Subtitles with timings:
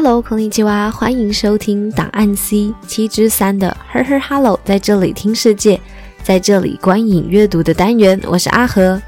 [0.00, 5.80] Hello，空灵鸡蛙，欢迎收听档案 C 七之三的呵呵 Hello，在这里听世界，
[6.22, 9.02] 在这里观影阅读的单元，我是阿和。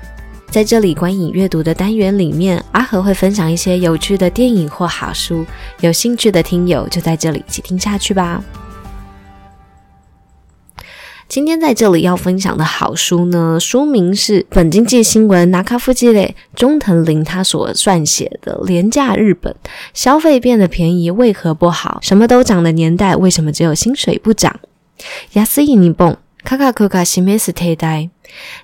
[0.50, 5.46] 在这里观影阅读的单元里面，阿和会分享一些有趣的电影或好书，
[5.78, 8.42] 有兴趣的听友就在这里一起听下去吧。
[11.30, 19.54] 今天在这里要分享的好书呢，书名是《本经济新闻》拿卡夫基嘞中藤林他所撰写的《廉价日本
[19.94, 22.00] 消费变得便宜为何不好？
[22.02, 24.58] 什么都涨的年代，为什么只有薪水不涨？
[25.34, 26.16] 亚斯伊尼蹦。
[26.42, 28.08] 卡卡克卡西梅斯特代，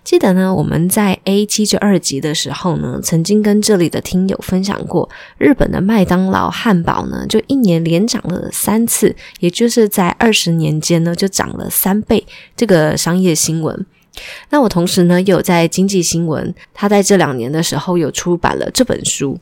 [0.03, 5.09] 记得呢，我们在 A 七十二集的时候呢，曾经跟这里的听友分享过，
[5.39, 12.27] 日本的麦当劳汉堡呢，就一年连涨了三次，也就是在二十年间呢，就涨了三倍。
[12.57, 13.87] 这个商业新闻，
[14.51, 19.39] 那我同时呢，有在经济新闻，他在这两年的时候有出版了这本书，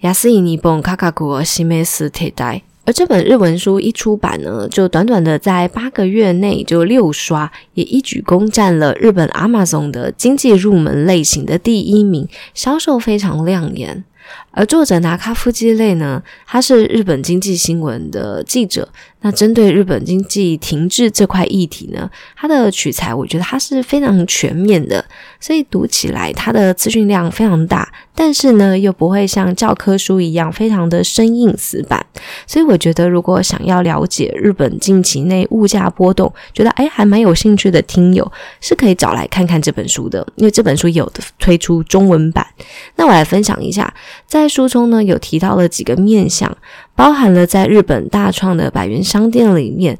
[0.00, 2.62] 亚斯伊尼蹦卡卡库西梅斯特代。
[2.88, 14.04] 而这本日文书一出版呢，就短短的在八个月内就六刷，也一举攻占了日本 Amazon 的经济入门类型的第一名，销售非常亮眼。
[14.50, 18.88] 而作者拿卡夫基类呢，他是日本经济新闻的记者。
[19.20, 25.04] 那针对日本经济停滞这块议题呢，他的取材我觉得他是非常全面的，
[25.40, 32.06] 所以读起来他的资讯量非常大，但是呢又不会像教科书一样非常的生硬死板。
[32.46, 42.46] 所以我觉得如果想要了解日本近期内物价波动，觉得哎还蛮有兴趣的听友，是可以找来看看这本书的，因为这本书有的推出中文版。
[42.94, 43.92] 那我来分享一下，
[44.26, 46.56] 在书中呢有提到了几个面向。
[46.94, 49.96] 包含了在日本大创的百元商店里面，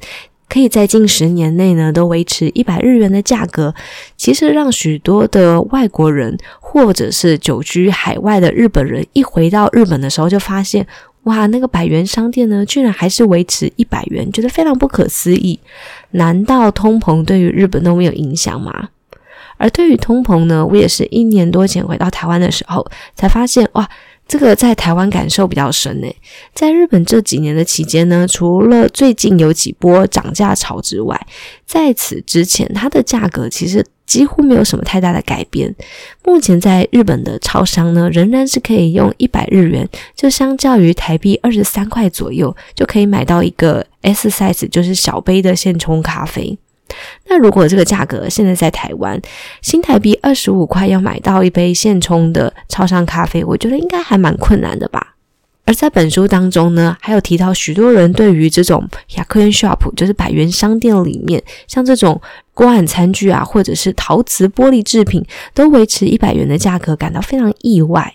[0.48, 3.72] 可以在近十年内呢都维持一百日元的价格，
[4.16, 10.84] 其实让许多的外国人或者是久居海外的日本人一回到日本的时候，就发现
[11.24, 15.60] 哇，那个百元商店呢居然还是维持一百元，觉得非常不可思议。
[16.12, 18.88] 难道通膨对于日本都没有影响吗？
[19.58, 23.86] 而对于通膨呢，我也是一年多前回到台湾的时候才发现哇。
[24.28, 26.14] 这个在台湾感受比较深诶，
[26.52, 31.18] 在日本这几年的期间呢，除了最近有几波涨价潮之外，
[31.64, 35.74] 在此之前，它的价格其实几乎没有什么太大的改变。
[36.22, 46.58] 目前在日本的超商呢，仍然是可以用一百日元，就相较于台币二十三块左右，就可以买到一个 S size，就是小杯的现冲咖啡。
[47.26, 49.20] 那如果这个价格现在在台湾
[49.62, 55.14] 新台币二十五块要买到一杯现冲的超商咖啡，我觉得应该还蛮困难的吧。
[55.64, 62.18] 而在本书当中呢，还有提到许多人对于这种 yakuyen shop，就是百元商店里面，像这种
[62.54, 65.22] 锅碗餐具啊，或者是陶瓷玻璃制品，
[65.52, 68.14] 都维持一百元的价格，感到非常意外。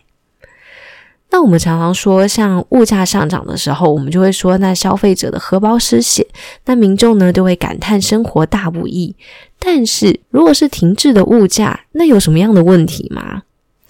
[1.34, 6.28] 那我们常常说，像物价上涨的时候，我们就会说，那消费者的荷包失血，
[6.66, 9.16] 那民众呢就会感叹生活大不易。
[9.58, 13.42] 但是，如果是停滞的物价，那有什么样的问题吗？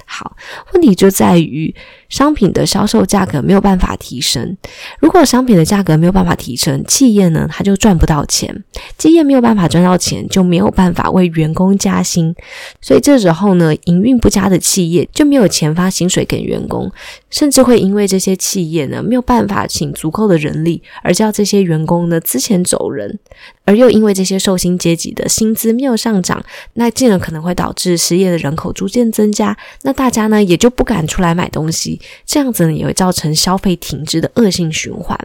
[0.05, 0.37] 好，
[0.71, 1.75] 问题就在于
[2.13, 4.55] 商品的销售价格没有办法提升。
[4.99, 8.63] 如果商品的价格没有办法提升，企业呢，它就赚不到钱。
[8.99, 12.35] 企业没有办法赚到钱，就没有办法为员工加薪。
[12.79, 16.91] 所以这时候呢，营运不佳的企业就没有钱发薪水给员工，
[17.31, 23.17] 甚至会因为这些企业呢没有办法请足够的人力，而叫这些员工呢之前走人。
[23.65, 35.17] 而又因为这些受薪阶级的薪资没有上涨，那进而可能会导致失业的人口逐渐增加，那大家呢也就不敢出来买东西，这样子呢也会造成消费停滞的恶性循环。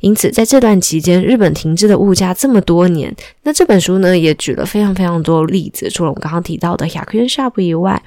[0.00, 8.00] 因此，在这段期间，日本停滞的物价这么多年，那这本书呢也举了非常非常多例子，除了我们刚刚提到的 Yakuyen Shop 以外，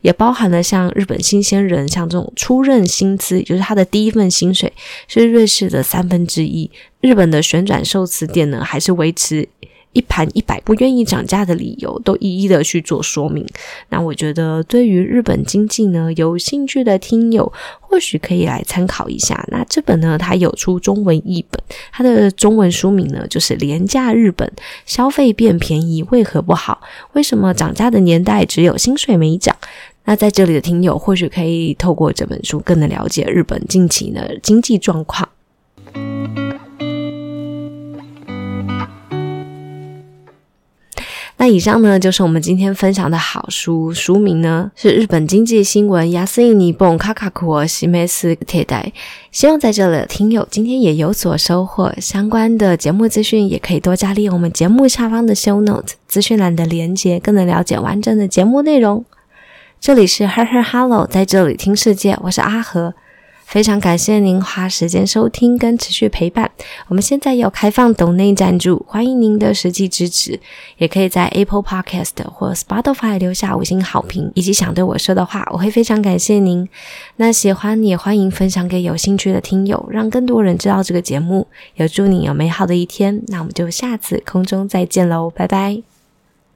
[0.00, 4.72] 也包含了像日本新鲜人，像这种出任薪资，也就是他的第一份薪水
[5.08, 6.70] 是瑞士的三分之一，
[7.02, 9.46] 日本的旋转寿司店呢还是维持。
[9.92, 13.44] 一盘一百不愿意涨价的理由，都一一的去做说明。
[13.88, 19.44] 那我觉得，对于日本经济呢有兴趣的听友，或许可以来参考一下。
[19.48, 21.60] 那这本呢，它有出中文译本，
[21.92, 24.50] 它的中文书名呢就是《廉价日本
[24.86, 26.80] 消费变便宜为何不好？
[27.14, 29.56] 为什么涨价的年代只有薪水没涨？》
[30.04, 35.28] 那在这里的听友，或许可以透过这本书，更能了解日本近期的经济状况。
[41.50, 48.92] 以上呢，就是我们今天分享的好书，书名呢是《日本经济新闻》，亚斯尼蹦卡卡库西梅斯铁代。
[49.32, 59.04] 希望在这里的听友今天也有所收获，相关的节目资讯也可以多加利用我们节目下方的 show note 资讯栏的连接，更能了解完整的节目内容。
[59.80, 62.94] 这里是 Her Her Hello，在这里听世界，我是阿和。
[63.50, 66.48] 非常感谢您花时间收听跟持续陪伴。
[66.86, 70.38] 我们现在有开放抖内赞助，欢迎您的实际支持，
[70.78, 76.68] 也可以在 Apple Podcast 或 Spotify 留下五星好评，以及想对我说的话，我会非常感谢您。
[77.16, 81.48] 那喜欢也欢迎分享给有兴趣的听友，让更多人知道这个节目。
[81.74, 83.20] 也祝你有美好的一天。
[83.26, 85.89] 那我们就下次空中再见喽，拜拜。